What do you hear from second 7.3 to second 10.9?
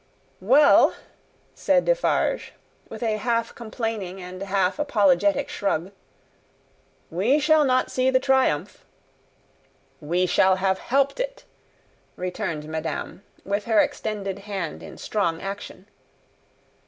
shall not see the triumph." "We shall have